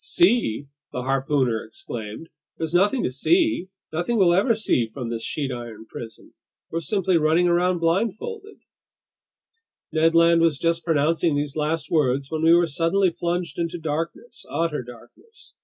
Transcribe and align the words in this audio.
"See!" 0.03 0.65
the 0.91 1.03
harpooner 1.03 1.63
exclaimed. 1.63 2.27
"There's 2.57 2.73
nothing 2.73 3.03
to 3.03 3.11
see, 3.11 3.67
nothing 3.93 4.17
we'll 4.17 4.33
ever 4.33 4.55
see 4.55 4.87
from 4.91 5.09
this 5.11 5.21
sheet 5.23 5.51
iron 5.51 5.85
prison! 5.85 6.33
We're 6.71 6.79
simply 6.79 7.19
running 7.19 7.47
around 7.47 7.77
blindfolded—" 7.77 8.61
Ned 9.91 10.15
Land 10.15 10.41
was 10.41 10.57
just 10.57 10.83
pronouncing 10.85 11.35
these 11.35 11.55
last 11.55 11.91
words 11.91 12.31
when 12.31 12.41
we 12.41 12.51
were 12.55 12.65
suddenly 12.65 13.11
plunged 13.11 13.59
into 13.59 13.77
darkness, 13.77 14.43
utter 14.49 14.81
darkness. 14.81 15.53